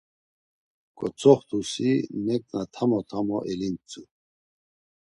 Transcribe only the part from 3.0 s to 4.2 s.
tamo elintzu.